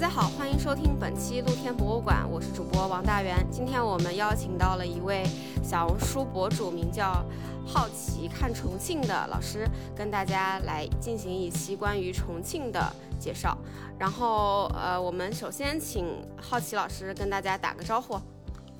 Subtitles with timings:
[0.00, 3.44] 大家好，欢迎收听本期露天博物馆，我是主播王大元。
[3.50, 5.24] 今天我们邀请到了一位
[5.60, 7.24] 小红书博主，名叫
[7.66, 12.80] 好奇看重庆的老师，跟大家来进行一期关于重庆的
[13.18, 13.58] 介绍。
[13.98, 16.06] 然后，呃，我们首先请
[16.40, 18.16] 好奇老师跟大家打个招呼。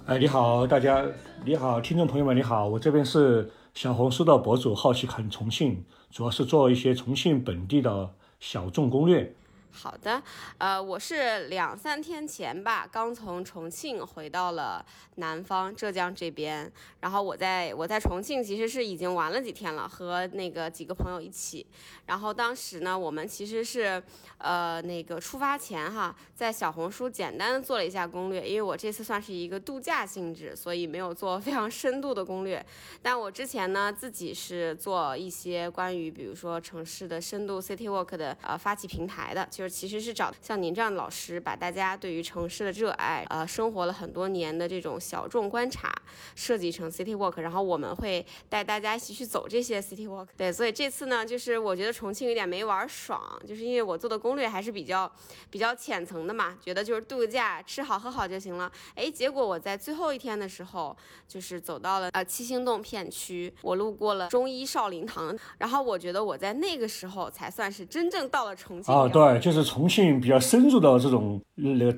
[0.07, 1.05] 哎，你好，大家，
[1.45, 8.09] 你好，听众朋友们，你好，我这边是小红书的博主，好奇看重庆，主要是做一些重庆本地的
[8.39, 9.35] 小众攻略。
[9.81, 10.21] 好的，
[10.59, 16.69] 呃，我是两三天前吧，刚从重庆回到了南方浙江这边。
[16.99, 21.65] 然后我在我在重庆其实是已经玩了几天了，和那个几个朋友一起。
[22.07, 24.03] 然后当时呢，我们其实是
[24.39, 32.65] 呃那个出发前哈，在小红书简单的做了一下攻略，因为我这次算是一个度假性质，所以没有做非常深度的攻略。
[33.01, 39.47] 但我之前呢自己是做一些关于比如说城市的深度 city walk 的呃发起平台的。
[39.51, 45.93] 就是其实是找像您这样的老师，把大家对于城市的热爱，呃，生活了很多年的这种小众观察，
[46.35, 50.27] 设计成 city walk，然后我们会带大家一起去走这些 city walk。
[50.37, 55.11] 对，所以这次呢，就是我觉得重庆有点没玩爽，就是因为我做的攻略还是比较
[55.51, 58.71] 比较浅层的嘛，觉得就是度个假，吃好喝好就行了。
[58.95, 60.97] 哎，结果我在最后一天的时候，
[61.27, 68.95] 就是走到了呃七星洞片区，我路过了中医少林堂，然后我觉得我在那个时候才算是真正到了重庆。
[68.95, 69.39] 哦，对。
[69.51, 71.41] 就是重庆比较深入的这种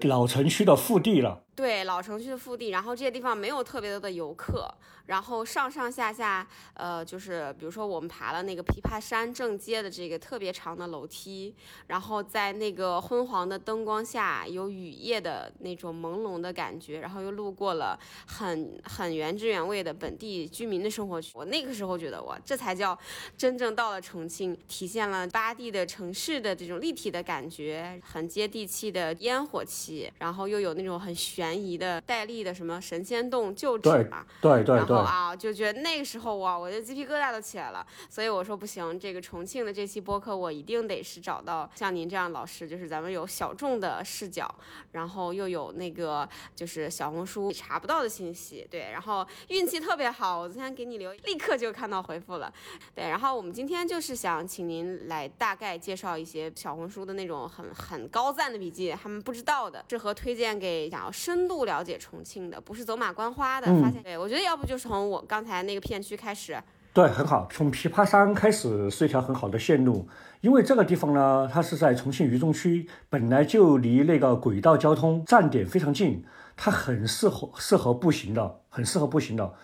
[0.02, 1.40] 老城区的腹地了。
[1.60, 4.66] 对老城区的腹地，然后这些地方没有特别多的游客，
[5.04, 11.54] 然后上上下下，呃，就是比如说我们爬了那个琵琶山正街的这个特别长的楼梯，
[11.88, 22.98] 然后在那个昏黄的灯光下，有雨夜的那种朦胧的感觉，然后又路过了很很原汁原味的本地居民的生活区，我那个时候觉得哇，这才叫
[23.36, 31.49] 真正到了重庆，体现了巴地的城市的这种立体的感觉，很接地气的烟火气，然后又有那种很悬。
[31.50, 37.84] 悬疑的戴笠的什么神仙洞旧址嘛，对对对，然后啊就觉得那个时候哇，我的鸡皮疙瘩都起来了。
[38.08, 44.48] 所以我说不行，这个重庆的这期播客我一定得是找到像您这样老师，就是咱们有小众的视角，
[44.92, 52.52] 然后又有那个就是小红书查不到的信息，对，然后运气特别好，我昨天给你留，立刻就看到回复了，
[52.94, 61.39] 对，然后我们今天就是想请您来大概介绍一些小红书的那种很很高赞的笔记，他们不知道的，适合推荐给想要深。
[61.40, 63.66] 深度了解重庆的，不是走马观花的。
[63.80, 66.62] 发现，对我觉得要不就从我刚才那个片区开始。
[66.92, 70.06] 对，很好，从琵琶山开始是一条很好的线路，
[70.42, 76.22] 因为这个地方呢，它是在重庆渝中区，本来就离那个轨道交通站点非常近，
[76.56, 79.54] 它很适合适合步行的，很适合步行的。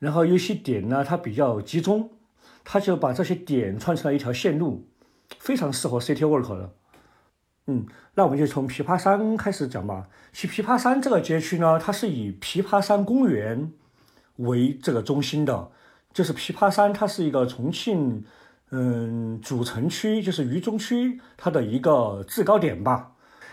[0.00, 2.10] 然后有些点呢，它比较集中，
[2.62, 4.86] 它就把这些点串成了一条线路，
[5.38, 6.74] 非常适合 city walk 的。
[7.66, 10.08] 嗯，那我们就从琵琶山开始讲吧。
[10.32, 13.70] 其实琵琶山这个街区呢，它是以琵琶山公园
[14.36, 15.70] 为这个中心的，
[16.12, 18.24] 就是琵琶山，它是一个重庆
[18.70, 23.12] 嗯主城区，就是渝中区它的一个制高点吧。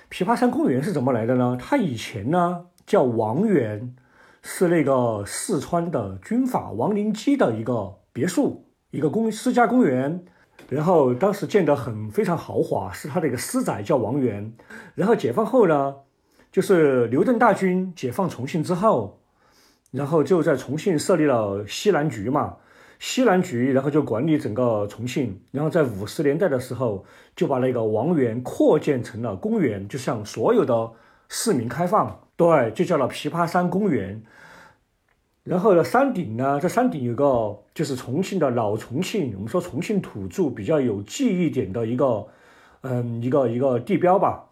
[0.10, 1.56] 琵琶山公园是怎么来的呢？
[1.60, 3.96] 它以前呢叫王园，
[4.42, 10.26] 是那个四川的军阀王灵基的一个别墅，一个公私家公园。
[10.68, 14.54] 然后当时建得很非常豪华，是他的一个私宅，叫王园。
[14.96, 15.96] 然后解放后呢，
[16.52, 19.20] 就是刘邓大军解放重庆之后，
[19.92, 22.58] 然后就在重庆设立了西南局嘛，
[23.00, 25.42] 西南局然后就管理整个重庆。
[25.52, 27.04] 然后在五十年代的时候，
[27.36, 30.92] 就把那个王园扩建成了公园，就向所有的
[31.30, 34.22] 市民开放，对，就叫了琵琶山公园。
[35.50, 42.28] 然后呢，山顶呢，这山顶有个就是重庆的老重庆，我们说重庆土著比较有记忆点的一个，
[42.82, 44.46] 嗯，一个一个地标吧，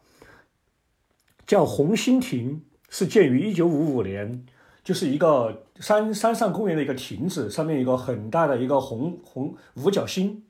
[1.45, 4.43] 叫红星亭，是建于一九五五年，
[4.83, 10.41] 就是一个山山上公园的一个亭子，上面一个很大的一个红红五角星。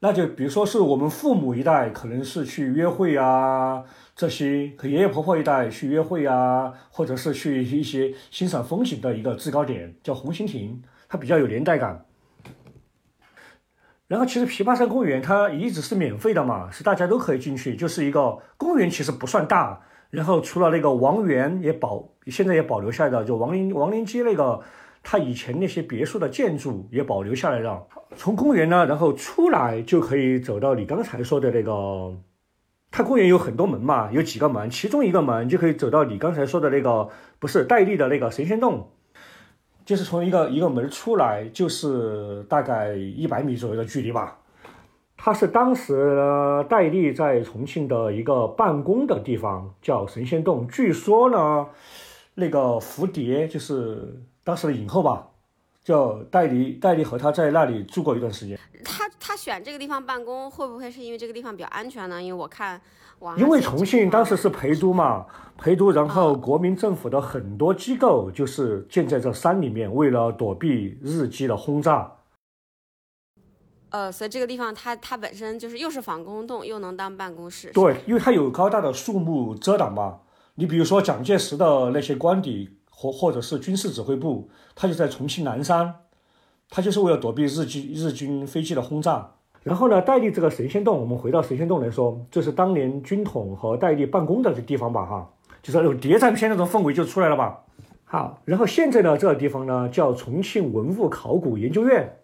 [0.00, 3.84] 那就比如说是我们父母一代，可能是去约会啊，
[4.16, 12.04] 这些和爷爷婆婆一代去约会啊，或者是去一些欣赏风景的一个制高点，叫红星亭，它比较有年代感。
[14.06, 19.80] 然后其实琵琶山公园它一直是免费的嘛，是大家都可以进去，就是一个公园，其实不算大。
[20.10, 24.60] 然后除了那个王园也保，现在也保留下来的，就王林王林街那个。
[25.06, 27.86] 它以前那些别墅的建筑也保留下来了。
[28.16, 32.16] 从公园呢，然后出来就可以走到你刚才说的那个。
[32.96, 37.08] 它公园有很多门嘛，有几个门，其中一个门就可以走到你刚才说的那个，
[37.40, 38.88] 不是戴笠的那个神仙洞，
[39.84, 44.38] 就是从一个一个门出来，就是大概一百米左右的距离吧。
[45.16, 50.68] 它是当时戴笠在重庆的一个办公的地方，叫神仙洞。
[50.68, 51.66] 据说呢，
[52.34, 55.26] 那个蝴蝶就是当时的影后吧，
[55.82, 58.56] 叫戴笠，戴笠和他在那里住过一段时间。
[58.84, 59.03] 他
[59.44, 62.22] 选这个地方办公，会不会是因为这个地方比较安全呢？
[62.22, 62.80] 因为我看
[63.18, 65.26] 网因为重庆当时是陪都嘛，
[65.58, 72.10] 陪都，然后国民政府的很多机构就是建在这山里面，为了躲避日机的轰炸。
[73.90, 77.70] 呃，所以这个地方它它本身就是又是防空洞，又能当办公室。
[77.74, 80.20] 对，因为它有高大的树木遮挡嘛。
[80.54, 85.94] 你比如说蒋介石的那些官邸或或者是军事指挥部，它就在重庆南山，
[86.74, 89.30] 它就是为了躲避日军日军飞机的轰炸。
[89.62, 95.06] 然后呢，戴笠这个神仙洞，我们回到神仙洞来说，这是当年军统和戴笠办公的这地方吧？
[95.06, 95.30] 哈，
[95.62, 97.60] 就是那种谍战片那种氛围就出来了吧？
[98.04, 102.16] 好，然后现在呢，这个地方呢叫重庆文物考古研究院。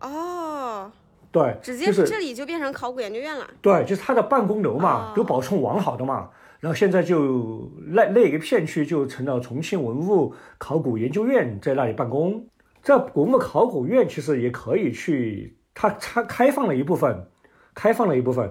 [0.00, 0.90] 哦，
[1.30, 3.46] 对，直接是这里就变成考古研究院了。
[3.62, 6.30] 对，就是它的办公楼嘛哦，都保存完好的嘛。
[6.58, 12.44] 然后现在就那那一个片区就成了重庆文物考古研究院在那里办公。
[12.88, 17.28] 这古墓考古院其实也可以去，它它开放了一部分，
[17.74, 18.50] 开放了一部分，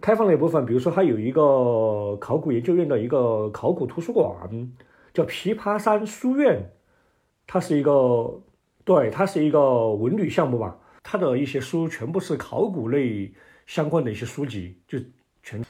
[0.00, 0.66] 开放了一部分。
[0.66, 4.28] 比如说，它有一个考古研究院的一个考古图书馆，
[5.14, 6.68] 叫琵琶山书院，
[7.46, 8.42] 它是一个
[8.84, 10.76] 对，它是一个文旅项目吧。
[11.04, 13.32] 它的一些书全部是考古类
[13.66, 14.98] 相关的一些书籍，就
[15.44, 15.64] 全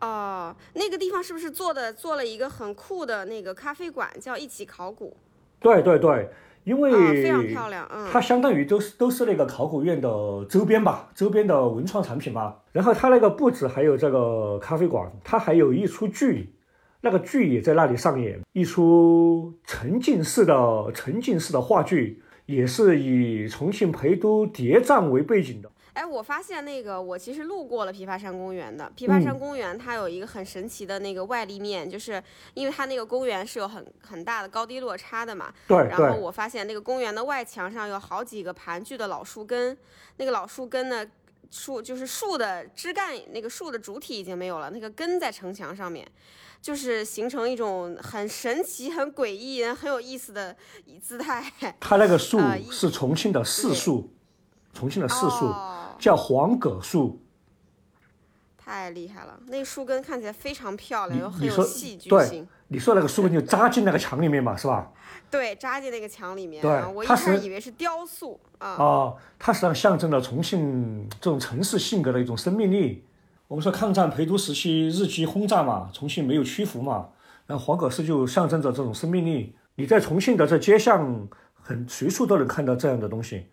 [0.00, 5.16] 哦，那个地方是不是做的做了一个很酷的那个咖啡馆，叫一起考古？
[5.60, 6.28] 对对对，
[6.64, 8.08] 因为、啊，非常漂亮，嗯。
[8.10, 10.08] 它相当于都是都是那个考古院的
[10.48, 12.62] 周边吧，周边的文创产品吧。
[12.72, 16.54] 然后它那个不止还有这个咖啡馆，它还有一出剧，
[17.02, 25.70] 那个剧也在那里上演，一出沉浸式的沉浸式的话剧，也是以重庆陪都谍战为背景的。
[25.94, 28.90] 哎，我发现那个我其实路过了琵琶山公园的。
[28.96, 32.22] 琵琶嗯山公园它有一个很神奇的那个外立面，就是
[32.54, 35.54] 因为它那个公园是有很很大的高低落差的嘛。
[35.68, 39.76] 对然后我发现那个公园的外墙上有好几个盘踞的老树根，
[40.16, 41.06] 那个老树根呢，
[41.48, 46.04] 树就是树的枝干，那个树的主体已经没有了，那个根在城墙上面，
[46.60, 50.56] 就是形成一种很神奇、很诡异、很有意思的
[51.00, 51.52] 姿态。
[51.78, 54.12] 它那个树是重庆的市树，
[54.72, 55.70] 重庆的市树、哦
[56.04, 57.18] 叫黄葛树。
[58.58, 62.46] 太厉害了，那个树根看起来非常漂亮，又很有戏剧性。
[62.68, 64.92] 你说那个树根就扎进那个墙里面嘛，是吧？
[65.30, 66.60] 对，扎进那个墙里面。
[66.60, 68.68] 对啊我一开始以为是雕塑啊。
[68.68, 73.02] 啊，它实际上象征了重庆这种城市性格的一种生命力。
[73.48, 77.08] 我们说抗战陪都时期日机轰炸嘛，重庆没有屈服嘛，
[77.46, 79.56] 然后黄葛树就象征着这种生命力。
[79.76, 83.46] 你在重庆的这街巷，很随处都能看到这样的东西。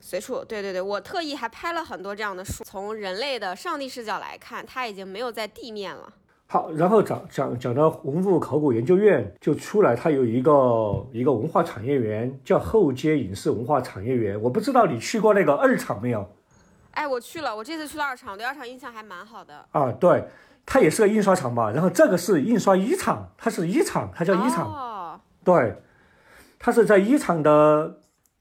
[0.00, 2.64] 随处，对对对，我特意还拍了很多这样的树。
[2.64, 6.12] 从人类的上帝视角来看，它已经没有在地面了。
[6.46, 14.40] 好，然后讲讲讲到文物考古研究院就出来，它有一个一个文化产业园，叫后街影视文化产业园。
[14.42, 16.28] 我不知道你去过那个二厂没有？
[16.90, 19.64] 哎，我去了，我这次去了二厂，对二厂印象还蛮好的。
[19.70, 20.24] 啊，对，
[20.66, 21.70] 它也是个印刷厂吧。
[21.70, 24.66] 然后这个是印刷一厂，它是一厂，它叫一厂。
[24.66, 25.80] 哦，对，
[26.58, 27.99] 它是在一厂的，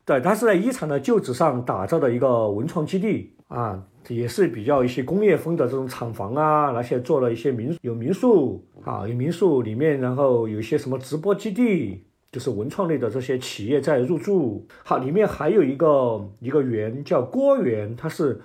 [0.10, 14.66] 对，它是在一厂的旧址上打造的一个文创基地啊，也是比较一些工业风的这种厂房啊，那些做了一些民有民宿啊，有民宿里面，然后有一些什么直播基地，就是文创类的这些企业在入驻。
[14.84, 18.42] 好，里面还有一个一个园叫郭园，它是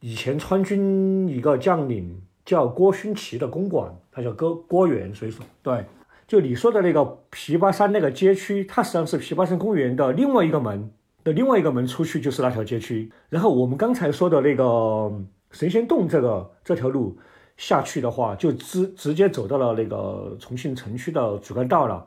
[0.00, 5.84] 以前川军一个将领叫郭勋祺的公馆，它叫郭郭园，所以说对。
[6.28, 7.00] 就你说的那个
[7.32, 10.90] 琵琶山那个街区，它实际上是琵琶山公园的另外一个门
[11.24, 13.10] 的另外一个门出去就是那条街区。
[13.30, 15.10] 然后我们刚才说的那个
[15.52, 17.16] 神仙洞这个这条路
[17.56, 22.06] 下去的话，就直直接走到了那个重庆城区的主干道了。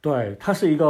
[0.00, 0.86] 对，它是一个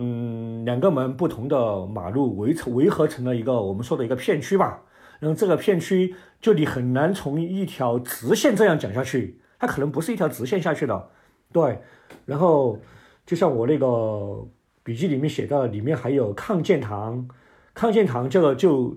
[0.00, 4.82] 嗯两个门不同的马路围成围合成了一个我们说的一个片区吧。
[5.20, 11.10] 然后这个片区就你很难从一条直线这样讲下去，它可能不是一条直线下去的。
[11.52, 11.78] 对，
[12.24, 12.78] 然后
[13.26, 14.44] 就像我那个
[14.82, 17.28] 笔记里面写的，里面还有抗建堂，
[17.74, 18.96] 抗建堂这个就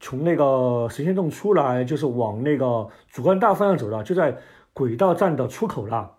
[0.00, 4.36] 从那个神仙洞出来，就是往那个主干道方向走了，就在
[4.72, 6.16] 轨道站的出口了。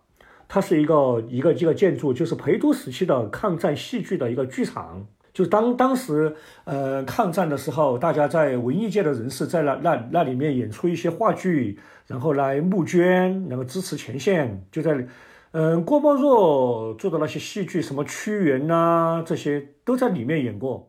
[0.52, 5.06] 它是一个一个一个建筑，就是陪都时期的抗战戏剧的一个剧场。
[5.32, 15.06] 就当当时呃抗战的时候，大家在文艺界的人士在那那那里面演出一些话剧，然后来募捐，然后支持前线，就在
[15.52, 20.89] 嗯，郭沫若做的那些戏剧，什么屈原呐、这些都在里面演过。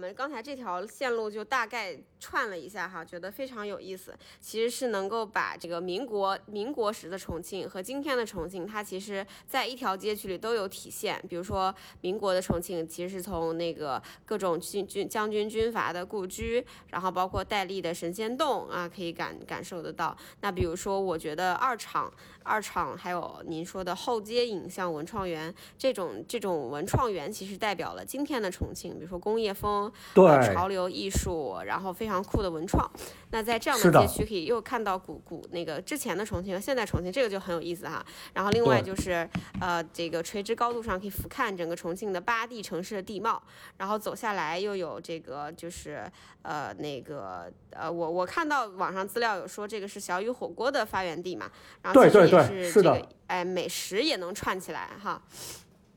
[0.00, 4.14] 我们刚才这条线路就大概串了一下哈，觉得非常有意思。
[4.40, 11.22] 其实是能够把这个民国民国时的重庆和今天的重庆，它其实在一条街区里都有体现。
[11.28, 20.16] 比如说民国的重庆，其实是从那个各种军军将军军阀的故居，然后包括戴笠的神仙洞啊，可以感感受得到。
[20.40, 22.10] 那比如说，我觉得二厂
[22.42, 32.88] 二厂还有您说的后街影像文创园这种这种文创园，其实代表了今天的重庆，比如说工业风、对呃潮流艺术，然后非常酷的文创。
[33.32, 38.04] 那在这样的的街区，可以又看到古古那个之前的重庆和现在重庆，这个就很有意思哈。
[38.34, 39.28] 然后另外就是
[39.60, 43.40] 呃，这个垂直高度上可以俯瞰整个重庆的八地城市的地貌，
[43.76, 46.04] 然后走下来又有这个就是
[46.42, 51.48] 呃那个呃，我我看到网上资料有说这个是小雨火锅的发源地嘛，
[51.82, 55.22] 然后其实也对对对是是的这个哎美食也能串起来哈。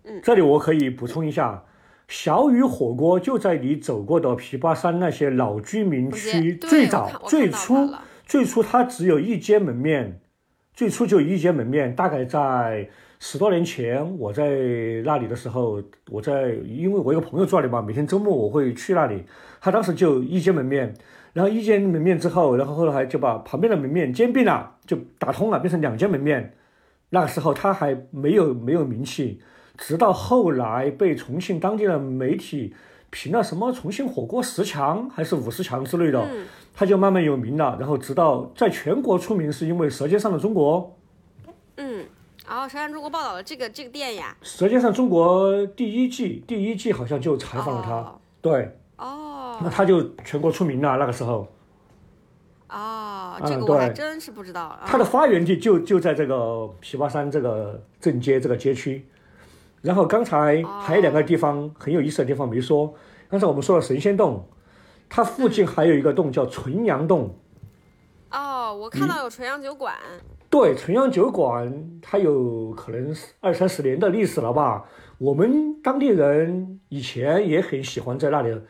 [0.04, 1.64] 嗯这里我可以补充一下，
[2.14, 7.90] 小雨火锅就在你走过的琵琶山那些老居民区，最早最初
[8.24, 10.22] 最初它只有一间门面，
[10.76, 12.88] 最初就一间门面，大概在
[13.20, 14.48] 十多年前我在
[15.04, 19.24] 那里的时候，我在因为我有个朋友住那里嘛，每天周末我会去那里，
[19.60, 20.94] 他当时就一间门面。
[21.34, 26.54] 然后一间门面之后，然后后来就把旁边的门面兼并了，就打通了，变成两间门面。
[27.10, 29.42] 那个时候他还没有没有名气，
[29.78, 32.76] 直到后来被重庆当地的媒体
[33.10, 37.78] 评了什么重庆火锅十强还是五十强之类的，嗯他就慢慢有名了。
[37.80, 40.96] 然后直到在全国出名，是因为《舌尖上的中国》。
[41.76, 42.06] 嗯，
[42.48, 50.98] 然后《舌尖中国》报道了这个这个店呀，《舌尖上中国》第一季第一季好像就采访了他，哦对，哦那他就全国出名了。
[50.98, 51.48] 那个时候，
[52.70, 54.64] 哦，嗯这个我还真是不知道。
[54.64, 56.36] 啊他的发源地就就在这个
[56.82, 59.06] 琵琶山这个正街这个街区。
[59.84, 62.96] 然后刚才还有两个地方很有意思的地方没说，
[63.30, 64.48] 刚才我们说了神仙洞，
[65.10, 67.36] 它附近还有一个洞叫纯阳洞。
[68.32, 69.94] 哦，我看到有纯阳酒馆。
[70.50, 74.86] 对，纯阳酒馆它有可能是二三十年的历史了吧？
[75.18, 78.62] 我们当地人以前也很喜欢在那里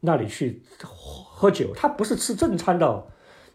[0.00, 3.06] 那里去喝喝酒，他不是吃正餐的，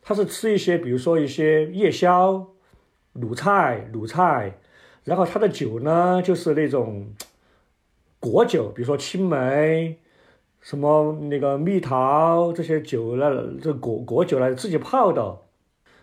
[0.01, 2.45] 他是吃一些比如说一些夜宵、
[3.15, 4.57] 卤菜、卤菜，
[5.05, 7.07] 然后他的酒呢就是那种
[8.19, 9.97] 果酒，比如说青梅。
[10.61, 13.31] 什么那个蜜桃这些酒呢？
[13.61, 15.37] 这果果酒呢，自己泡的，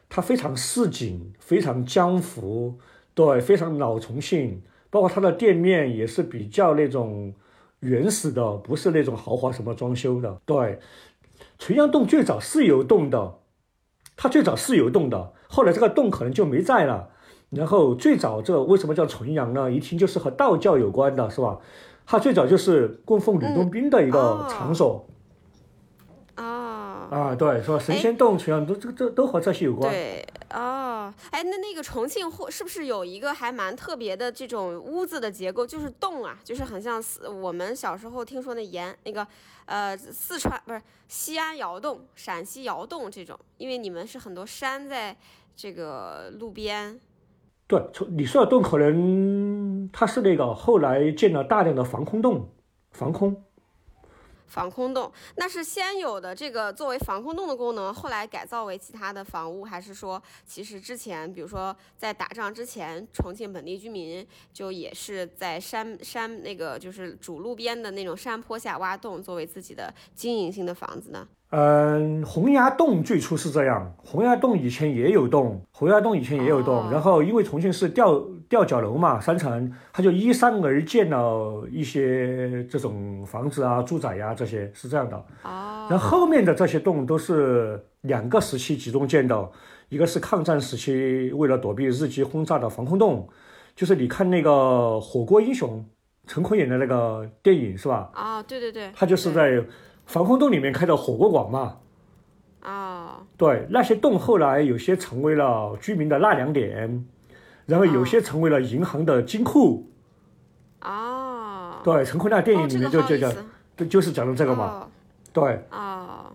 [0.09, 2.78] 它非常市井，非常江湖，
[3.12, 7.35] 对，非常老重庆，包括它的店面也是比较那种
[7.80, 10.40] 原始的，不是那种豪华什么装修的。
[10.47, 10.78] 对，
[11.59, 13.40] 纯阳洞最早是有洞的，
[14.14, 17.11] 它最早是有洞的，后来这个洞可能就没在了。
[17.52, 19.71] 然后最早这个为什么叫纯阳呢？
[19.71, 21.59] 一听就是和道教有关的，是吧？
[22.04, 25.06] 它最早就是供奉吕洞宾的一个哦场所、
[26.37, 29.88] 哦，啊，对，说神仙洞、纯阳都这个这都和这些有关。
[29.88, 39.25] 对，哦，哎，那那个重庆或是不是有一个还蛮特别的这种屋子的结构，就是洞啊，就是很像四我们小时候听说那盐那个
[39.66, 45.16] 呃四川不是西安窑洞、陕西窑洞这种，因为你们是很多山在
[45.54, 46.99] 这个路边。
[47.73, 52.50] 对，从你说的洞可能它是那个后来建了大量的防空洞，
[52.91, 53.35] 防空。
[54.47, 71.26] 防空洞，那是先有的这个作为防空洞的功能，后来改造为其他的房屋，还是说其实之前，比如说在打仗之前，重庆本地居民就也是在山山那个就是主路边的那种山坡下挖洞，作为自己的经营性的房子呢？
[71.54, 76.88] 嗯，洪崖洞最初是这样，洪崖洞以前也有洞，洪崖洞以前也有洞，哦。
[76.90, 78.18] 然后因为重庆是吊
[78.49, 85.16] 吊脚楼嘛，三层，它就依山而建了一些这种房子啊、住宅呀、这些是这样的。
[85.42, 89.50] 哦，然后后面的这些洞都是两个时期集中建的，
[89.90, 93.28] 一个是抗战时期为了躲避日机轰炸的防空洞，
[93.76, 94.50] 就是你看那个
[95.00, 95.85] 《火锅英雄》
[96.32, 98.11] 陈坤演的那个电影是吧？
[98.14, 99.35] 哦，对对对，他就是对。
[99.35, 99.66] 在
[100.06, 101.76] 防空洞里面开的火锅馆嘛。
[102.62, 107.04] 哦，对，那些洞后来有些成为了居民的纳凉点，
[107.66, 109.90] 然后有些成为了银行的金库。
[110.80, 113.44] 哦，对，陈坤那电影里面就就讲，好有意思
[113.76, 114.64] 就就是讲的这个嘛。
[114.64, 114.88] 哦
[115.32, 116.26] 对，哦，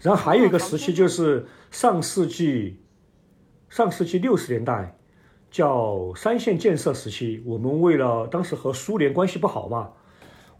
[0.00, 2.80] 然后还有一个哦时期就是上世纪，
[3.68, 4.96] 上世纪六十年代，
[5.50, 7.42] 叫三线建设时期。
[7.44, 9.90] 我们为了当时和苏联关系不好嘛，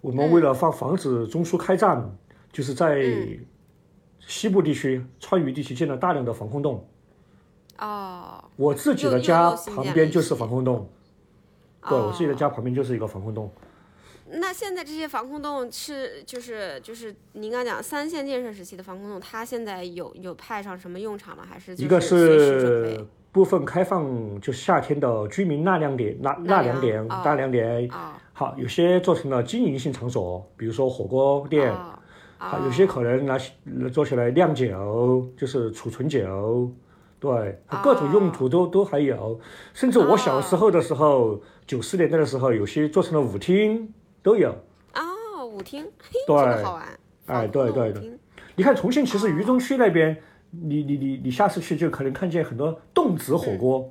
[0.03, 2.15] 我们为了防防止中苏开战，
[2.53, 3.39] 就是在嗯
[4.27, 6.87] 西部地区、川渝地区建了大量的防空洞。
[7.79, 10.89] 哦，我自己的家旁边就是防空洞，
[11.89, 13.51] 对我自己的哦家旁边就是一个防空洞。
[14.35, 21.45] 那现在这些防空洞是就是就是您刚讲三线建设时期的防空洞，它现在有有派上什么用场吗？
[21.49, 27.91] 还是就一个是部分开放，就夏天的居民纳凉点、纳纳纳凉凉点、哦纳凉点。
[27.91, 31.71] 啊好，有些做成了经营性场所，比如说火锅店。
[31.73, 31.99] 啊
[32.39, 33.53] 好，有些可能拿起
[33.93, 36.69] 做起来酿酒，就是储存酒，
[37.21, 39.39] 对，各种用途都、都还有。
[39.73, 43.95] 甚至我小时候的时候，九十年代的时候，有些做成了舞厅
[44.25, 44.51] 都有。
[44.95, 46.83] 哦，舞厅，嘿，对这个好玩。
[47.27, 48.19] 哎对对对洞舞厅
[48.57, 50.17] 你看重庆其实渝中区那边，
[50.51, 53.89] 你你你你下次去就可能看见很多洞子火锅，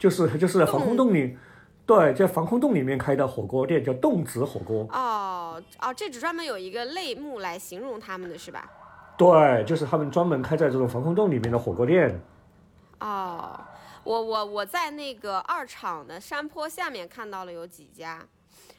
[0.00, 1.36] 就是就是防空洞里，
[1.88, 8.70] 对，在防空洞里面开的火锅店叫洞子火锅，哦哦，这只专门有一个类目来形容他们的是吧？
[9.16, 12.20] 对，就是他们专门开在这种防空洞里面的火锅店。
[13.00, 13.58] 哦，
[14.04, 18.20] 我我我在那个二厂的山坡下面看到了有几家，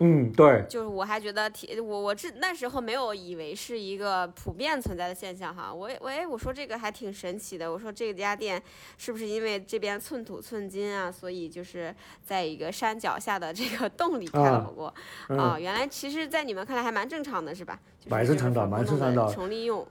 [0.02, 8.62] 嗯，对，就是我还觉得挺我我这那时候没有以为是一个普遍存在的现象哈，我也我哎我说这个还挺神奇的，我说这家店
[8.98, 11.94] 是不是因为这边寸土寸金啊，所以就是
[12.24, 14.94] 在一个山脚下的这个洞里开火锅
[15.28, 17.78] 嗯啊、原来其实，在你们看来还蛮正常的是吧？
[18.00, 19.86] 就是蛮正常的蛮正常的重利用。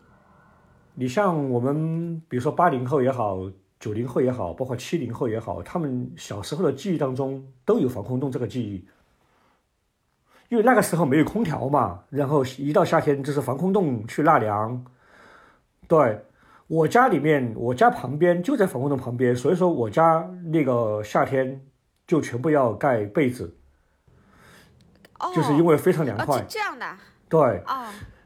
[0.94, 3.38] 你像我们，比如说八零后也好，
[3.78, 8.84] 九零后也好，包括七零后也好，他们小时候的记忆当中都有防空洞这个记忆，
[10.48, 14.84] 因为那个时候没有空调嘛，然后一到夏天就是防空洞去纳凉。
[15.86, 16.20] 对
[16.66, 21.60] 我家里面，我家旁边就在防空洞旁边，所以说我家那个夏天
[22.06, 23.56] 就全部要盖被子，
[25.18, 26.38] 哦，就是因为非常凉哦快。
[26.40, 27.84] 这这样的啊对，哦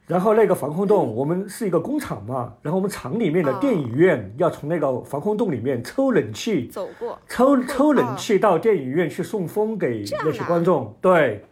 [0.09, 10.95] 然后那个防空洞，我们是一个工厂嘛，然后我们厂里面的电影院要从那个防空洞里面抽冷气，走过抽抽冷气到电影院去送风给那些观众。
[11.01, 11.45] 对，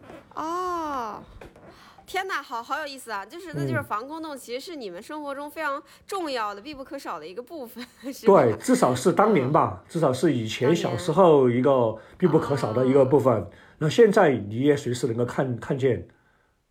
[2.11, 3.25] 天哪，好好有意思啊！
[3.25, 7.81] 就是那嗯就是防空洞，其实是你们生活中非常重要的、必不可少的一个部分，
[8.25, 13.47] 对，至少是当年吧，至少是以前小时候一个必不可少的一个部分。
[13.77, 16.05] 那现在你也随时能够看看见，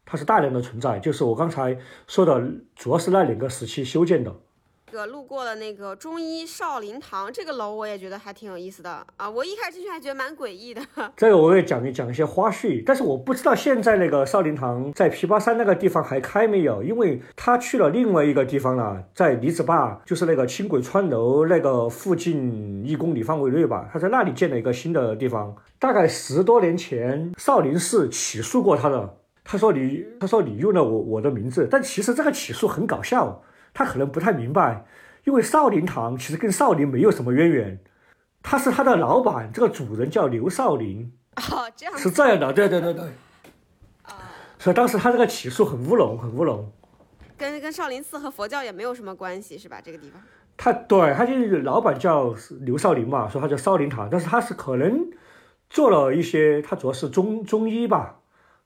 [0.05, 1.75] 它是大量的存在，就是我刚才
[2.07, 2.39] 说的，
[2.77, 4.37] 主要是那两个时期修建的。
[4.91, 9.31] 这个路过了那个中医少林堂这个楼，我也觉得还挺有意思的啊！
[9.31, 10.83] 我一开始进去还觉得蛮诡异的。
[11.17, 25.55] 这个我也讲一讲一些花絮，但是我不知道现在那个少林堂在琵琶山那个地方还开没有，因为他去了另外一个地方了，在李子坝，就是那个轻轨川楼那个附近一公里范围内吧，他在那里建了一个新的地方。
[25.79, 29.09] 大概十多年前，少林寺起诉过他的，
[29.45, 33.41] 他说你，他说你用了我我的名字，但其实这个起诉很搞笑，
[33.81, 34.85] 他可能不太明白，
[35.25, 37.81] 因为少林堂其实跟少林没有什么渊源，
[38.43, 41.11] 他是他的老板，这个主人叫刘少林。
[41.37, 43.05] 哦，这样是这样的，对对对对。
[44.03, 44.13] 啊
[44.59, 46.71] 所以当时他这个起诉很乌龙，很乌龙。
[47.39, 49.81] 跟跟少林寺和佛教也没有什么关系，是吧？
[49.83, 50.21] 这个地方。
[50.59, 55.09] 他对他就是老板叫刘少林嘛，说他叫少林堂，但是他是可能
[55.71, 58.20] 做了一些，他主要是中中医吧，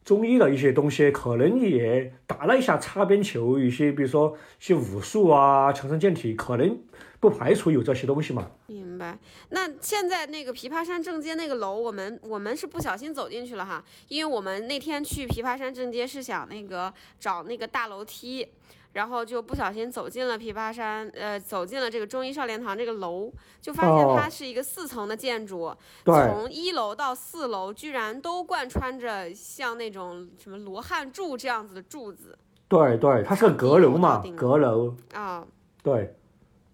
[0.04, 6.78] 中医的一些东西，可能也打了一下擦边球，一些比如说一些武术啊、强身健体，可能
[7.20, 8.50] 不排除有这些东西嘛。
[8.66, 9.18] 明白。
[9.48, 18.46] 那现在那个琵琶山正街那个楼，我们我们是不小心走进去了哈，因为我们那天去琵琶山正街是想那个找那个大楼梯，
[18.94, 23.30] 然后就不小心走进了琵琶山，呃，走进了这个中医少年堂这个楼，
[23.60, 35.44] 就发现哦它是一个四层的建筑，对从一楼到四楼居然都贯穿着像那种什么罗汉柱这样子的柱子对对，它是个阁楼嘛阁楼，啊。
[35.82, 36.16] 对，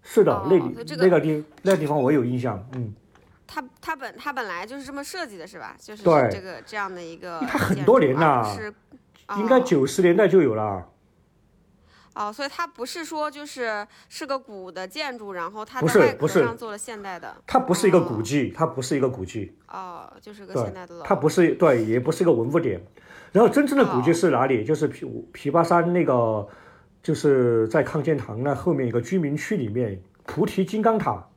[0.03, 2.93] 是的，哦那所以这个那个地那个地方我有印象，嗯。
[3.47, 5.75] 它它本它本来就是这么设计的，是吧？
[5.77, 8.73] 就是对这个这样的一个它很多年了不是
[9.37, 10.87] 应该哦九十年代就有了。
[12.13, 17.35] 哦，所以它不是说就是是个古的建筑，然后它不在外壳是不是上做了现代的。
[17.47, 21.03] 它不是一个哦古迹，它不是一个古迹，哦，就是个现代的楼。
[21.05, 22.81] 它不是对，也不是一个文物点。
[23.31, 24.63] 然后真正的古迹哦是哪里？
[24.65, 26.45] 就是琵琵琶山那个，
[27.01, 31.27] 就是在康健堂那后面一个居民区里面，菩提金刚塔。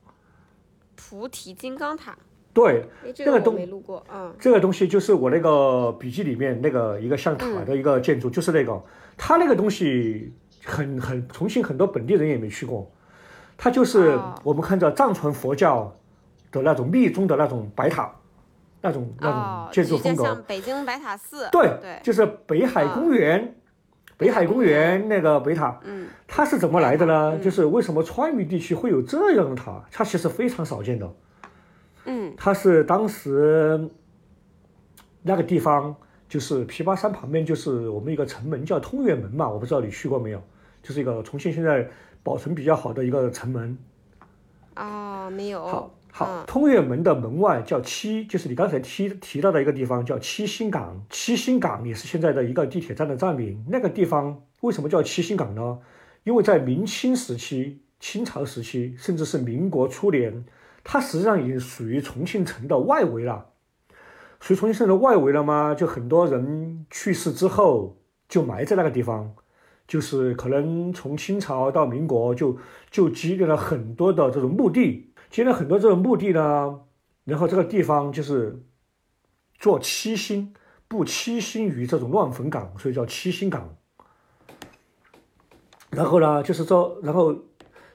[0.96, 2.16] 菩提金刚塔，
[2.52, 8.82] 对，哎，这个东没路过，嗯，这个东西就是我那个笔记里面那个一个像塔的一个建筑，就是那个，
[9.16, 10.32] 它那个东西
[10.64, 12.90] 很很重庆很多本地人也没去过，
[13.57, 14.35] 它就是哦。
[14.42, 15.94] 我们看着藏传佛教
[16.50, 18.12] 的那种密宗的那种白塔，
[18.81, 23.55] 那种那哦种，建筑风格，就像北京白塔寺，对对，就是北海公园，
[24.16, 27.33] 北海公园那个北塔，嗯，它是怎么来的呢？
[27.35, 27.42] 嗯。
[27.42, 29.85] 就是为什么川渝地区会有这样的塔？
[29.90, 31.12] 它其实非常少见的。
[32.07, 33.88] 嗯，它是当时
[35.22, 35.94] 那个地方
[36.29, 40.42] 就是琵琶山旁边就是我们一个城门叫通远门嘛，我不知道你去过没有，
[40.85, 41.88] 就是一个重庆现在
[42.23, 43.77] 保存比较好的一个城门。
[44.77, 45.66] 哦，没有。
[45.66, 51.05] 好，好，通远门的门外叫七，就是你刚才提提到的一个地方叫七星岗。
[51.09, 53.64] 七星岗也是现在的一个地铁站的站名。
[53.68, 55.79] 那个地方为什么叫七星岗呢？
[56.25, 60.44] 因为在明清时期、清朝时期，甚至是民国初年，
[60.83, 63.47] 它实际上已经属于重庆城的外围了。
[64.40, 65.75] 属于重庆城的外围了吗？
[65.75, 67.97] 就很多人去世之后
[68.29, 69.35] 就埋在那个地方。
[69.87, 72.57] 就是可能从清朝到民国，就
[72.90, 76.81] 就积累了很多的这种墓地，积累了很多这种墓地呢。
[77.25, 78.62] 然后这个地方就是
[79.59, 80.55] 做七星，
[80.88, 83.77] 不七星于这种乱坟岗，所以叫七星岗。
[85.90, 87.35] 然后呢，就是说，然后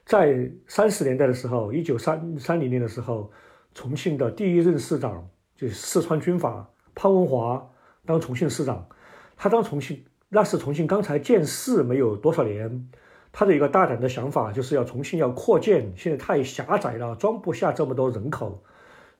[0.05, 3.31] 在三十年代的时候，一九三三零年的时候，
[3.73, 7.69] 重庆的第一任市长就是四川军阀潘文华
[8.05, 8.87] 当重庆市长，
[9.35, 10.05] 他当重庆。
[10.31, 12.87] 那是重庆刚才建市没有多少年，
[13.31, 18.63] 他的一个大胆的想法就是要重庆要扩建，现在太狭窄了，装不下这么多人口，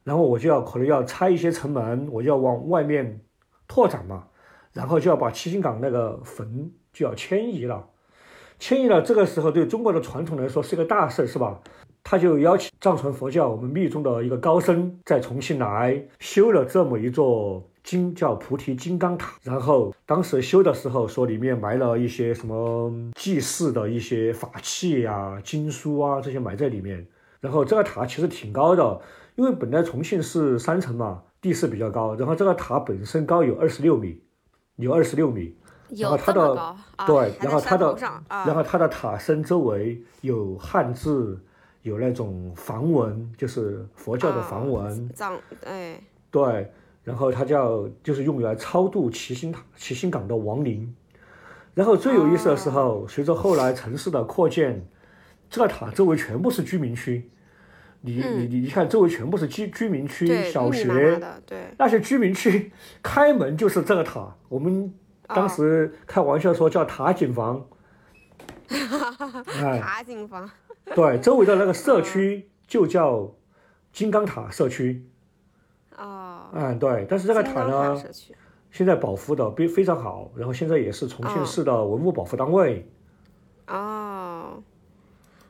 [0.03, 3.21] 然后我就要可能要拆一些城门，我就要往外面
[3.67, 4.27] 拓展嘛，
[4.71, 7.87] 然后就要把七星岗那个坟就要迁移了，
[8.59, 11.59] 迁移了，这个时候对中国的传统来说是个大事，是吧？
[12.03, 17.68] 他就邀请藏传佛教我们密宗的一个高僧在重庆来修了这么一座。
[17.89, 27.07] 金叫菩提金刚塔，然后当时修的时候说里面埋了一些什么祭祀的一些法器呀、经书啊这些埋在里面。
[27.39, 29.01] 然后这个塔其实挺高的，
[29.33, 32.13] 因为本来重庆是山城嘛，地势比较高。
[32.13, 34.21] 然后这个塔本身高有二十六米，
[34.75, 35.55] 有二十六米。
[35.97, 36.75] 然后它的
[37.07, 37.97] 对，然后它的
[38.29, 41.39] 然后它的塔身周围有汉字，
[41.81, 45.09] 有那种梵文，就是佛教的梵文。
[45.15, 45.99] 藏哎。
[46.29, 46.71] 对。
[47.09, 50.95] 然后他叫就是用来超度七星塔、七星岗的亡灵。
[51.73, 54.85] 然后最有意思的时候，随着后来城市的扩建，
[55.49, 57.31] 这个塔周围全部是居民区。
[58.01, 64.35] 你你你你看，周围全部是居居民区、小学，对那些居民区开门就是这个塔。
[64.47, 64.93] 我们
[65.25, 67.65] 当时开玩笑说叫塔景房。
[69.81, 70.47] 塔景房。
[70.93, 73.33] 对，周围的那个社区就叫
[73.91, 75.03] 金刚塔社区。
[75.97, 78.01] 哦，嗯，对，但是这个塔呢，
[78.71, 82.89] 现在保护的非非常好，然后现在也是重庆市的文物保护单位。
[83.67, 84.61] 哦，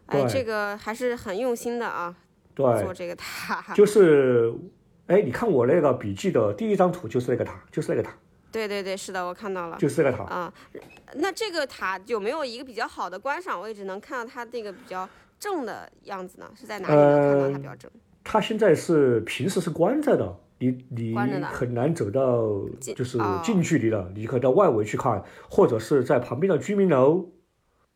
[0.07, 2.15] 哎，这个还是很用心的啊。
[2.53, 4.53] 对，做这个塔就是，
[5.07, 8.13] 哎，你看我那个笔记的第一张图就是那个塔，就是那个塔。
[8.51, 10.53] 对对对，是的，我看到了，就是这个塔啊。
[11.13, 15.07] 那这个塔有没有一个比较好的观赏位置，能看到它那个比较
[15.39, 16.51] 正的样子呢？
[16.55, 17.89] 是在哪里能看到它比较正？
[18.23, 27.29] 它现在是平时是关着的，你你很难走到就是近距离的，你可以到外围去看，或者是在旁边的居民楼，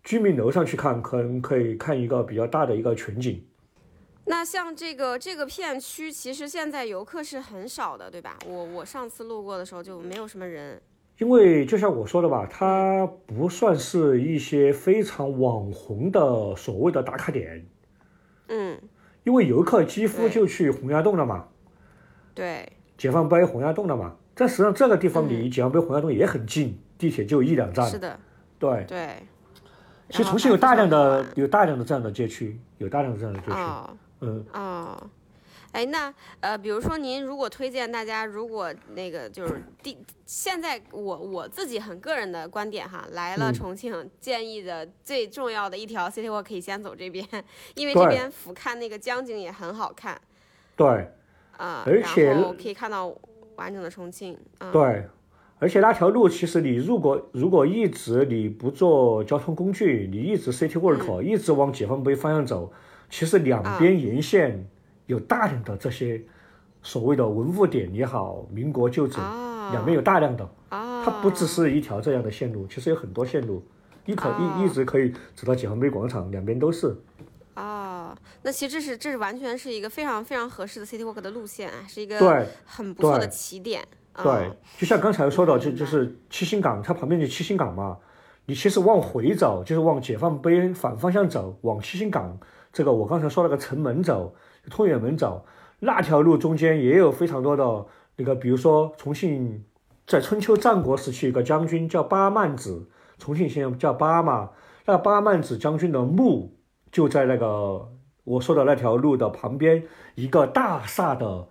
[0.04, 3.46] 居民楼上去看，可能可以看一个比较大的一个全景。
[4.26, 8.38] 那像这个这个片区，其实现在游客是很少的，对吧？
[8.48, 10.82] 我我上次路过的时候就没有什么人。
[11.20, 17.66] 因为就像我说的吧，它不算是一些非常网红的所谓的打卡点。
[18.48, 18.80] 嗯。
[19.26, 21.48] 因为游客几乎就去洪崖洞了嘛，
[22.34, 24.16] 对，解放碑洪崖洞的嘛。
[24.36, 27.88] 但实际上这个地方离解放碑洪崖洞也很近，地铁就一两站。
[27.88, 28.20] 是的，
[28.58, 29.16] 对对。
[30.10, 33.90] 其实重庆有大量的有大量的这样的街区，有大量的这样的街区，哦
[34.22, 34.46] 嗯。
[34.54, 35.10] 哦。
[35.72, 47.28] 哎，那呃，比如说您如果推荐大家，如果那个就是第现在我我自己很个人的观点哈，来了重庆，建议的最重要的一条 City Walk 可以先走这边，
[47.74, 50.20] 因为这边俯瞰那个江景也很好看。
[50.76, 51.12] 对。
[51.58, 53.14] 啊，而且可以看到
[53.56, 54.38] 完整的重庆。
[54.72, 55.06] 对，
[55.60, 62.72] 而且那条路其实你如果如果一直你不坐交通工具，你一直 City Walk 一直往解放碑方向走，
[63.10, 64.68] 其实两边沿线。
[65.06, 66.24] 有大量的这些
[66.82, 69.18] 所谓的文物点也好，民国旧址
[69.74, 73.62] 两边有大量的，它不只是一条这样的线路，其实有很多线路，
[74.06, 76.96] 一可一一直可以走到解放碑广场，两边都是。
[77.56, 77.83] 哦，
[78.44, 83.84] 那其实这是这是完全是一个非常非常合适的 City Walk 的路线啊，是一个对很不错的起点。
[84.24, 87.98] 对，就像刚才说的，就就是七星岗，它旁边就七星岗嘛，
[88.46, 92.38] 你其实往回走，就是往解放碑反方向走，往七星岗
[92.72, 94.36] 这个我刚才说那个城门走。
[94.70, 95.46] 通远门走
[95.80, 99.62] 那条路中间也有非常多的那个，比如说重庆
[100.08, 104.52] 在春秋战国时期有个将军叫巴曼子，重庆现在叫巴嘛，
[104.86, 106.58] 那巴曼子将军的墓
[106.94, 107.92] 就在那个
[108.24, 109.84] 我说的那条路的旁边
[110.16, 111.48] 一个大厦的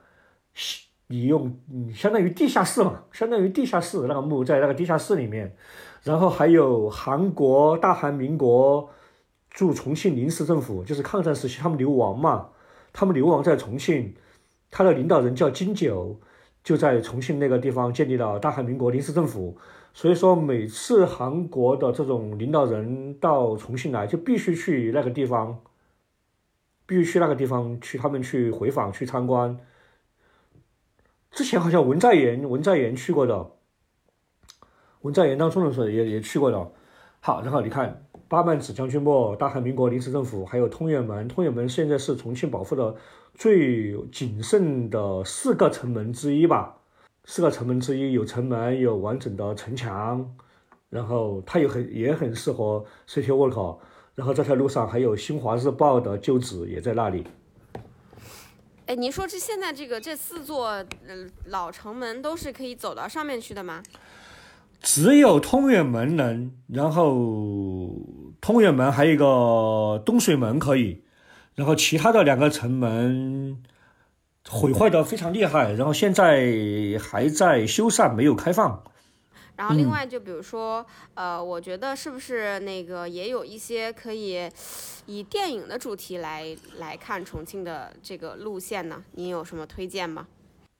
[1.08, 5.54] 你用嗯，相当于地下室嘛，相当于地下室那个墓在那个地下室里面，
[6.02, 8.88] 然后还有韩国大韩民国
[9.50, 12.48] 驻重庆临时政府，就是抗战时期他们流亡嘛，
[12.92, 14.14] 他们流亡在重庆，
[14.70, 16.18] 他的领导人叫金九，
[16.64, 19.58] 就在重庆那个地方建立了大韩民国临时政府。
[19.92, 25.60] 所以说，每次韩国的这种领导人到重庆来，就必须去那个地方，
[26.92, 29.58] 必须去那个地方去，他们去回访去参观。
[31.30, 33.52] 之前好像文在寅文在寅去过的，
[35.00, 36.70] 文在寅当中的时候也也去过的。
[37.20, 41.26] 好，然后你看八幡子将军墓、大韩民国临时政府，还有通远门。
[41.28, 42.94] 通远门现在是重庆保护的
[43.34, 46.76] 最谨慎的四个城门之一吧。
[47.24, 50.36] 四个城门之一，有城门，有完整的城墙，
[50.90, 53.78] 然后它也很也很适合 city walk。
[54.22, 57.26] 然后这条路上还有《新华日报》的旧址也在那里。
[58.86, 60.86] 哎，您说这现在这个这四座呃
[61.46, 63.82] 老城门都是可以走到上面去的吗？
[64.80, 67.90] 只有通远门能，然后
[68.40, 71.02] 通远门还有一个东水门可以，
[71.56, 73.60] 然后其他的两个城门。
[74.48, 78.84] 毁坏的非常厉害，然后现在还在修缮，没有开放。
[79.62, 84.50] 然后另外就比如说，呃，我觉得是不是那个也有一些可以
[85.06, 86.44] 以电影的主题来
[86.78, 89.04] 来看重庆的这个路线呢？
[89.12, 90.26] 您有什么推荐吗？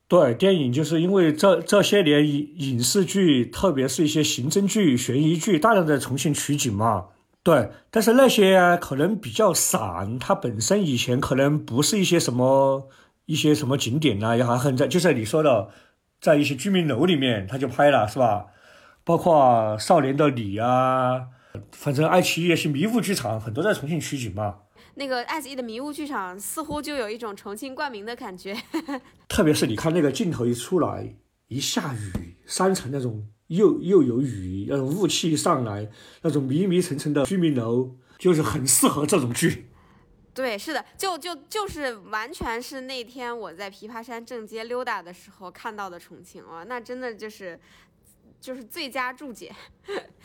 [0.09, 7.07] 对，电影就是因为这这些年影影视剧，特别是一些刑侦剧、悬疑剧，大量在重庆取景嘛。
[7.45, 12.89] 对，但是那些可能比较散，它本身以前可能不是一些什么。
[13.27, 15.69] 一些什么景点呐，也还很在，就是你说的，
[16.21, 18.47] 在一些居民楼里面，他就拍了，是吧？
[19.05, 21.29] 包括《少年的你》啊，
[21.73, 24.61] 反正爱奇艺也是迷雾剧场，很多在重庆取景嘛。
[24.95, 28.55] 那个爱奇艺的迷雾剧场似乎就有一种重庆冠名的感觉。
[29.27, 31.15] 特别是你看那个镜头一出来，
[31.49, 35.89] 一下雨，山城那种又又有雨，那种雾气上来，
[36.21, 39.71] 那种迷迷沉沉的居民楼，就是很适合这种剧。
[40.35, 47.59] 对，是的，就就就是完全是那天我在琵琶山正街溜达的时候看到的重庆哦，那真的就是
[48.43, 49.55] 就是最佳注解。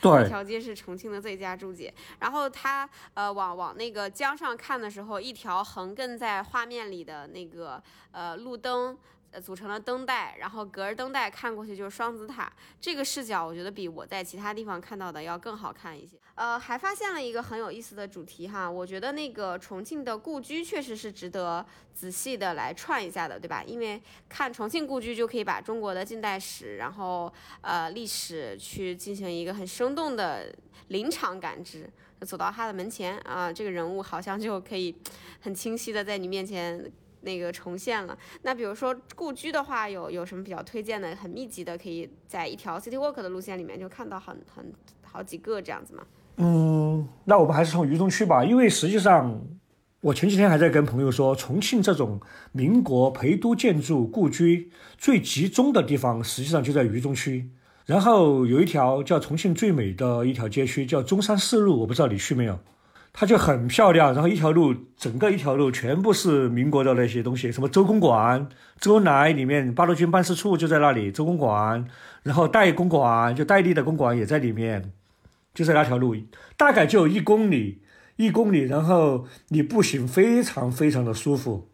[0.00, 1.94] 对， 一条街是重庆的最佳注解。
[2.18, 8.98] 然后他呃往往那个江上看的时候，一条横亘在画面里的那个呃路灯。
[9.30, 12.50] 呃，组成了灯带，然后隔着灯带看过去就是双子塔。
[12.80, 16.16] 这个视角我觉得比我在其他地方看到的要更好看一些。
[16.34, 23.62] 呃，还发现了一个很有意思的主题哈，我觉得那个重庆的故居确实是值得仔细的来串一下的，对吧？
[23.66, 30.50] 因为看重庆故居就可以把中国的近代史，然后呃历史去进行一个很生动的
[30.88, 31.90] 临场感知。
[32.26, 34.96] 走到他的门前啊，这个人物好像就可以
[35.40, 36.90] 很清晰的在你面前。
[37.22, 38.16] 那个重现了。
[38.42, 41.14] 那比如说故居的话，有有什么比较推荐的？
[41.16, 46.04] 很密集的，可以在一条 City Walk 的路线里面就看到很很好几个这样子吗？
[46.36, 49.40] 嗯，那我们还是从渝中区吧，因为实际上
[50.00, 52.20] 我前几天还在跟朋友说，重庆这种
[52.52, 57.50] 民国陪都建筑故居最集中的地方，实际上就在渝中区。
[57.86, 62.58] 然后有一条叫重庆最美的一条街区，叫中山四路，我不知道你去没有。
[63.20, 71.84] 它就很漂亮，然后一条路，整个一条路全部是民国的那些东西，什么周公馆、周恩来里面八路军办事处就在那里，周公馆，
[72.22, 74.92] 然后戴公馆就戴笠的公馆也在里面，
[75.52, 76.14] 就在那条路，
[76.56, 77.82] 大概就一公里，
[78.14, 81.68] 一公里，然后你步行非常非常的舒服，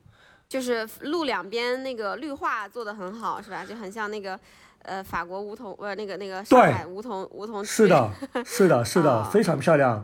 [0.49, 3.67] 就是路两边那个绿化做的很好，是吧？
[3.67, 4.41] 就很像那个
[4.81, 8.11] 呃法国梧桐，呃那个那个上海梧桐梧桐是的，
[8.47, 10.03] 是的，是的， 非常漂亮。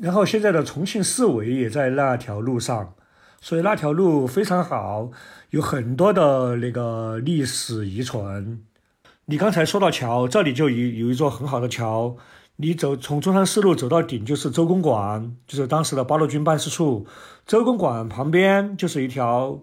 [0.00, 2.94] 然后现在的重庆市委也在那条路上，
[3.40, 5.10] 所以那条路非常好，
[5.50, 8.64] 有很多的那个历史遗存。
[9.26, 12.16] 你刚才说到桥，这里就有有一座很好的桥，
[12.56, 17.06] 你走从中山四路走到顶就是周公馆，就是当时的八路军办事处。
[17.46, 19.60] 周公馆旁边就是一条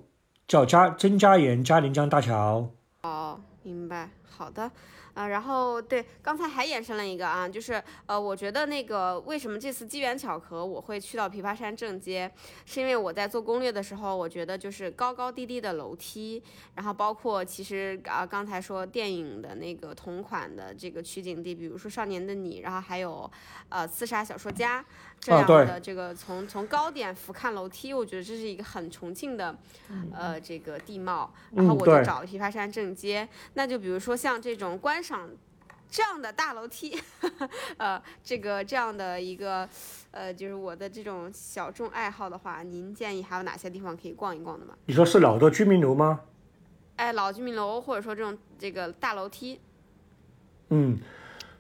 [0.47, 2.69] 叫嘉曾家岩嘉陵江大桥。
[3.01, 4.71] 哦，明白，好的。
[5.17, 12.31] 啊，然后对，刚才还延伸了一个啊，就是呃，我觉得那个为什么这次机缘巧合我会去到琵琶山正街，
[12.67, 16.43] 是因为我在做攻略的时候，我觉得就是高高低低的楼梯，
[16.75, 23.27] 然后包括其实啊刚才说电影的那个同款的这个取景地，比如说《少年的你》，然后还有
[23.69, 24.81] 呃《刺杀小说家》
[25.19, 29.57] 这样的这个从从高点俯瞰楼梯，我觉得这是一个很重庆的
[30.13, 35.03] 呃这个地貌，然后我就找了琵琶山正街，那就比如说像这种观。
[35.07, 35.29] 上
[35.89, 36.99] 这样的大楼梯，
[37.77, 39.67] 呃，这个这样的一个，
[40.11, 44.73] 呃，就是我的这种小众爱好的话，您建议还有哪些地方可以逛一逛的吗？
[44.85, 46.19] 你说是老的居民楼吗？
[46.97, 49.61] 哎，老居民楼或者说这种这个大楼梯。
[50.71, 50.97] 嗯，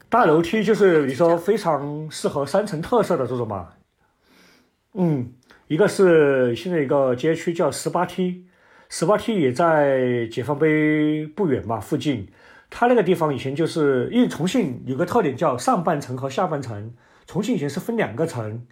[0.09, 3.69] 大楼梯就是你说非常适合山城特色的这种嘛。
[4.93, 5.31] 嗯，
[5.67, 8.45] 一个是现在一个街区叫十八梯，
[8.89, 12.27] 十八梯也在解放碑不远嘛附近。
[12.69, 16.93] 它那个地方以前就是因为重庆有个特点叫上半城和下半城，
[17.25, 18.67] 重庆以前是分两个城，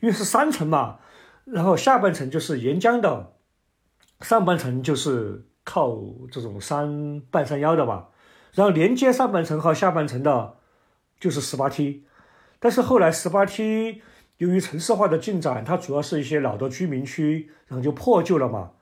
[0.00, 0.98] 因为是山城嘛，
[1.44, 3.34] 然后下半城就是沿江的，
[4.20, 5.96] 上半城就是靠
[6.30, 8.08] 这种山半山腰的吧。
[8.54, 10.56] 然后连接上半城和下半城的，
[11.20, 12.04] 就是十八梯，
[12.58, 14.02] 但是后来十八梯
[14.38, 18.72] 由于城市化的进展，它主要是一些老的居民区，然后就破旧了嘛，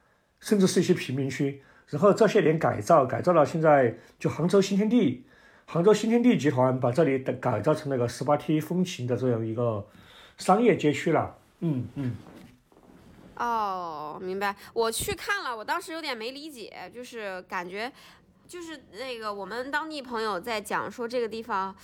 [0.41, 1.63] 甚至是一些贫民区。
[1.89, 5.25] 然后这些年改造，改造了现在就杭州新天地，
[5.67, 9.87] 杭州新天地集团把这里的改造成那个十八梯风情的这样一个
[10.39, 11.37] 商业街区了。
[11.61, 12.17] 嗯嗯。
[13.37, 14.55] 哦，明白。
[14.73, 17.93] 我去看了，我当时有点没理解，就是感觉。
[18.47, 21.75] 就是那个我们当地朋友在讲说这个地方，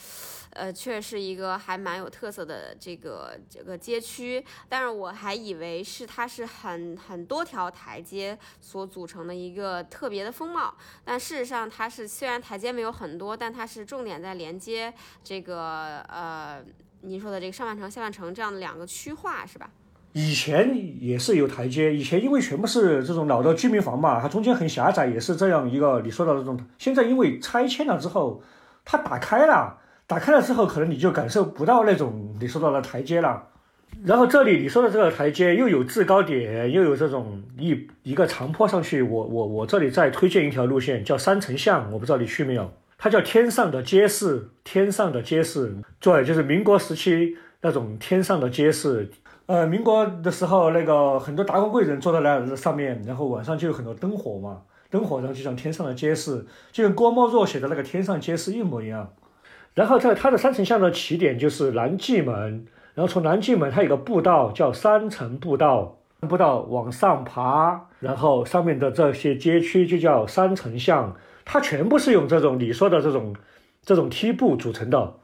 [0.50, 14.92] 呃，确实是一个还蛮有特色的这个这个街区，但是我还以为是它是很很多条台阶所组成的一个特别的风貌，但事实上它是虽然台阶没有很多，但它是重点在连接
[15.24, 16.64] 这个呃
[17.00, 19.70] 您说的这个上半城下半城这样的两个区划是吧？
[20.12, 26.58] 以前也是有台阶，以前因为全部是这种老的居民房嘛，它中间很狭窄，也是这样一个你说的这种。
[26.78, 28.42] 现在因为拆迁了之后，
[28.84, 33.44] 它打开了，打开了之后，可能你就感受不到那种你说到的台阶了。
[34.04, 39.02] 然后这里你说的这个台阶又有制高点，又有这种一一个长坡上去。
[39.02, 42.72] 我我我这里再推荐一条路线，叫三城巷，我不知道你去没有？
[42.98, 49.08] 它叫天上的街市，天上的街市，对，就是民国时期那种天上的街市。
[49.50, 59.10] 呃，民国的时候，那个很多达官贵人坐在那上面，然后晚上就有很多灯火嘛，灯火然后就像天上的街市，就跟郭沫若写的那个天上街市一模一样。
[59.74, 73.34] 然后在它的三层巷的起点就是南纪门，然后从南纪门它有个步道叫三层步道，步道往上爬，然后上面的这些街区就叫三层巷，它全部是用这种你说的这种
[73.82, 75.14] 这种梯步组成的。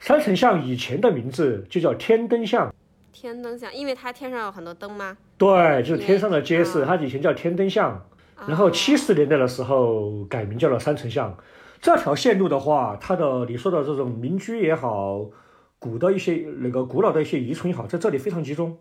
[0.00, 2.72] 三层巷以前的名字就叫天灯巷。
[3.18, 5.16] 天灯像，因为它天上有很多灯吗？
[5.38, 8.06] 对，就是天上的街市，它以前叫天灯巷，
[8.46, 11.34] 然后七十年代的时候改名叫了三城巷。
[11.80, 15.30] 这条线路的话，它的你说的这种民居也好，
[15.78, 18.76] 古的一些那个古老的一些遗存也好，在这里非常集中，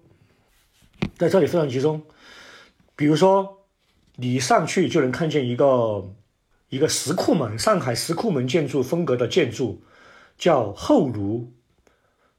[1.18, 2.04] 在这里非常集中。
[2.98, 3.66] 比如说，
[4.18, 6.14] 你上去就能看见一个
[6.68, 9.82] 一个石库门，上海石库门建筑风格的建筑，
[10.38, 11.48] 叫后庐。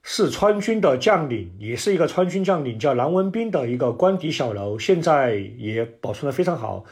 [0.09, 6.85] 是川军的将领，也是一个川军将领，叫蓝文斌的一个官邸小楼，现在也保存的非常好。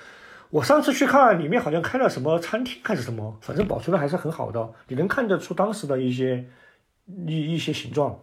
[0.50, 6.44] 我上次去看，里面好像开了什么餐厅还是什么，反正保存的还是很好的，你能看得出当时的一些
[7.28, 8.18] 一一些形状。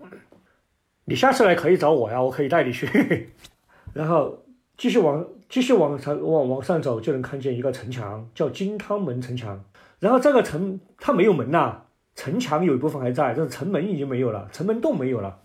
[1.06, 3.30] 你下次来可以找我呀，我可以带你去。
[3.96, 4.44] 然后
[4.76, 9.64] 继续往继续往上往往上走，就能看见一个城墙，叫金汤门城墙。
[10.00, 11.84] 然后这个城它没有门呐。
[12.16, 15.40] 城墙有一部分还在，但是城门已经没有了，城门洞没有了。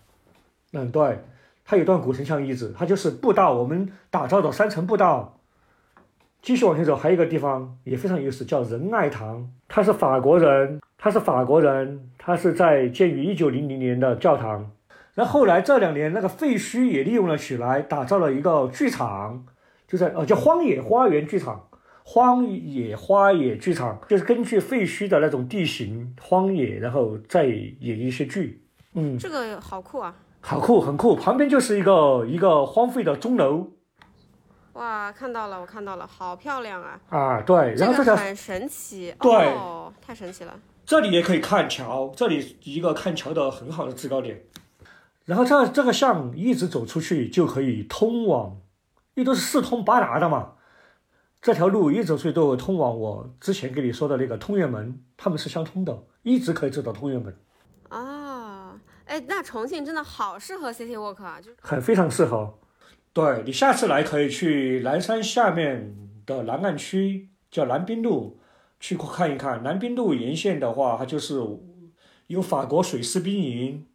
[0.73, 1.19] 嗯，对，
[1.65, 5.33] 它有段古城墙遗址，它就是步道，我们打造的三层步道。
[6.41, 9.49] 继续往前走，还有一个地方也非常有意思，叫仁爱堂。
[9.67, 14.71] 它是法国人，他是法国人，他是在建于一九零零年的教堂。
[15.13, 19.45] 然后来这两年，那个废墟也利用了起来，打造了一个剧场，
[19.87, 21.67] 就在呃叫荒野花园剧场。
[22.09, 28.65] 荒野花野剧场就是根据废墟的那种地形荒野，然后再演一些剧。
[28.93, 30.15] 嗯，这个好酷啊！
[30.39, 31.17] 好酷，很酷。
[31.17, 33.71] 旁边就是一个一个荒废的钟楼。
[34.71, 36.97] 哇，看到了，我看到了，好漂亮啊！
[37.09, 39.53] 啊，对，然后这个很神奇，对，
[40.01, 40.57] 太神奇了。
[40.85, 44.43] 这里也可以看桥，这里一个看桥的很好的制高点。
[45.25, 48.61] 然后这这个巷一直走出去就可以通往，
[49.15, 50.53] 因为都是四通八达的嘛。
[51.41, 57.33] 这条路一走出去都通往我之前给你说的那个通远门，他们是相通的，一直可以走到通远门。
[57.89, 62.59] 哦，哎，那重庆真的好适合 City Walk 啊，就很非常适合。
[63.13, 68.39] 对你下次来可以去南山下面的南岸区，叫南滨路，
[68.79, 69.63] 去看一看。
[69.63, 71.39] 南滨路沿线的话，它就是
[72.27, 73.87] 有法国水师兵营，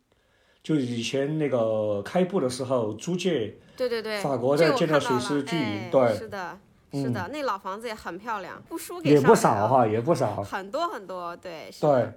[0.62, 6.59] 就以前那个开埠的时候租界，对对对，法国在建造水师军营，对，是的。
[6.93, 11.70] 是的，那老房子也很漂亮，不输给也不少哈，也不少，很多很多，对。
[11.80, 12.12] 对，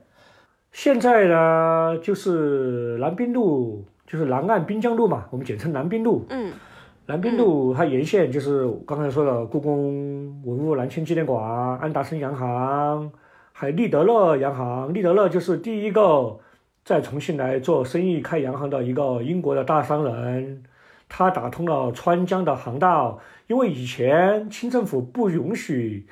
[0.72, 6.26] 现在呢，就是南滨路，就是南岸滨江路嘛，我们简称南滨路。
[6.30, 6.54] 嗯。
[7.08, 13.12] 南滨路它沿线就是刚才说的故宫文物南迁纪念馆、安达生洋行，
[13.54, 14.92] 还有利德勒洋行。
[14.92, 16.40] 利德勒就是第一个
[16.84, 20.64] 在重庆来做生意开洋行的一个英国的大商人，
[21.08, 26.08] 他打通了川江的航道，因为以前清政府不允许。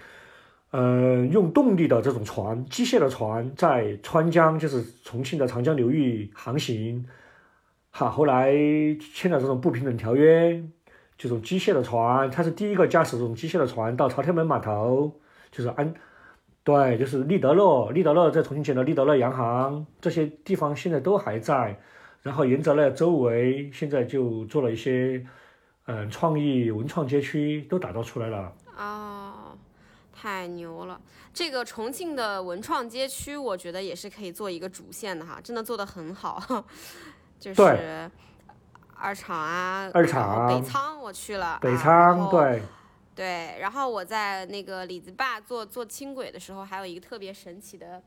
[0.75, 7.05] 呃，用动力的这种船，机械的船在川江，就是重庆的长江流域航行。
[7.91, 8.51] 哈，后来
[9.13, 10.63] 签了这种不平等条约，
[11.15, 15.13] 这种机械的船，他是第一个驾驶这种机械的船到朝天门码头，
[15.51, 15.93] 就是安，
[16.63, 21.77] 对，就是利德勒，利德勒在重庆建的利德勒洋行，这些地方现在都还在。
[22.23, 25.23] 然后沿着那周围，现在就做了一些，
[25.85, 28.53] 嗯，创意文创街区都打造出来了。
[28.77, 29.57] 哦。
[30.15, 31.01] 太牛了！
[31.33, 36.63] 这个重庆的文创街区，我觉得也是可以做一个主线的哈，真的做的很好。
[37.37, 38.09] 就是
[38.95, 42.61] 二厂啊，二厂北仓我去了，北仓对。
[43.13, 48.01] 对，然后我在那个李子坝坐坐轻轨的时候，还有一个特别神奇的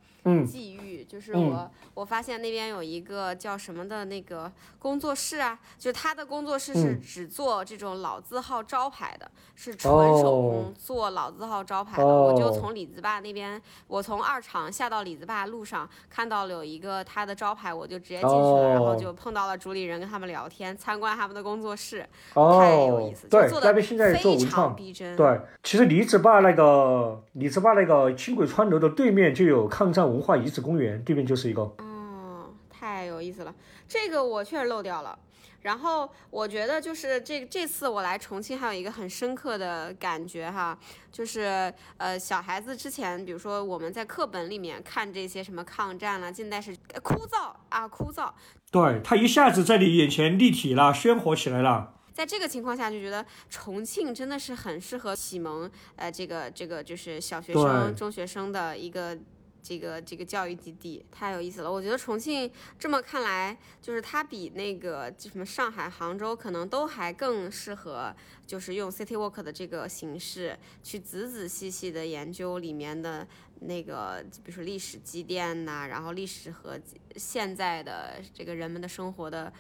[0.47, 12.07] 际遇，就是我我发现那边有一个叫什么的那个工作室啊，就是他的工作室是只做这种老字号招牌的，是纯手工做老字号招牌的。
[12.07, 25.17] 我就从李子坝那边，我从二厂下到李子坝路上看到了有一个他的招牌，我就直接进去了，然后就碰到了主理人，跟他们聊天，参观他们的工作室，太有意思，对，做的非常逼真。
[25.17, 31.61] 对，其实李子坝那个李子坝那个轻轨川楼的对面就有抗战文化遗址公园，对面就是一个。
[31.63, 33.55] 哦，太有意思了，
[33.87, 35.19] 这个我确实漏掉了。
[35.61, 40.79] 然后我觉得就是这这次我来重庆还有一个很深刻的感觉哈，
[41.11, 48.31] 就是呃小孩子之前比如说我们在课本里面看这些什么抗战了、近代史，枯燥啊枯燥。
[48.71, 51.93] 对，他一下子在你眼前立体了，鲜活起来了。
[52.13, 59.19] 在这个情况下，就觉得重庆真的是很适合启蒙，呃，这个这个就是小学生、中学生的一个
[59.67, 61.73] 这个这个教育基地，太有意思了。
[61.73, 62.49] 我觉得重庆
[62.79, 68.15] 这么看来，就是它比那个什么上海、杭州可能都还更适合，
[68.47, 73.27] 就是用 City Walk 的这个形式去仔仔细细的研究里面的
[73.61, 76.79] 那个，比如说历史积淀呐，然后历史和
[77.17, 79.53] 现在的这个人们的生活的。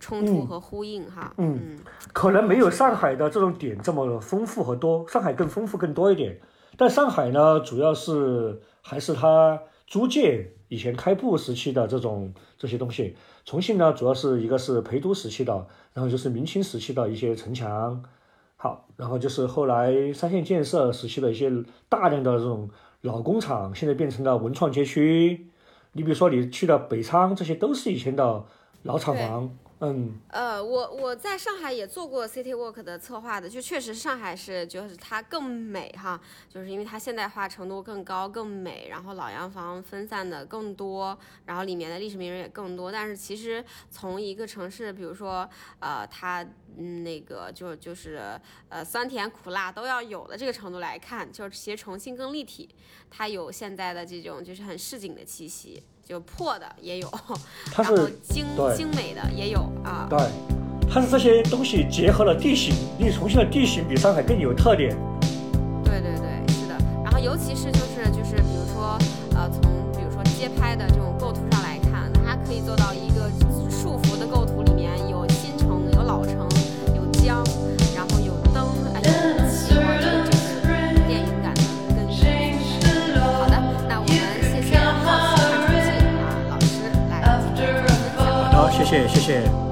[0.00, 1.76] 冲突和呼应哈，嗯，
[2.12, 6.38] 可能没有上海的这种点这么丰富和多，上海更丰富更多一点。
[6.76, 13.16] 但上海呢，主要是还是它租界以前开埠时期的这种这些东西。
[13.44, 18.04] 重庆呢，主要是一个是陪都时期的，然后就是明清时期的一些城墙，
[18.56, 21.50] 好，然后就是后来三线建设时期的一些
[21.88, 22.68] 大量的这种
[23.00, 25.46] 老工厂，现在变成了文创街区。
[25.92, 28.44] 你比如说你去的北仓，这些都是以前的
[28.82, 29.56] 老厂房。
[29.80, 41.16] 嗯，呃，我我在上海也做过 City Walk 的策划的，就确实上海是就是它更美哈，就是因为它现代化程度更高更美，然后老洋房分散的更多，
[41.46, 42.90] 然后里面的历史名人也更多。
[42.90, 45.48] 但是其实从一个城市，比如说
[45.78, 46.44] 呃它
[46.76, 52.68] 那个就就是呃酸甜苦辣都要有的这个程度来看，就是其实重庆更立体，
[53.08, 55.84] 它有现在的这种就是很市井的气息。
[56.08, 57.12] 就破的也有，
[57.70, 60.06] 它是精精美的也有啊。
[60.08, 60.18] 对，
[60.90, 64.96] 它是这些东西结合了地形，因为重庆的地形比上海更有特点。
[65.84, 66.74] 对对对，是的。
[67.04, 68.96] 然后尤其是就是就是比如说
[69.36, 69.60] 呃从
[69.92, 72.94] 比如说街拍的这种构图上来看，它可以做到
[88.88, 89.67] 谢谢谢。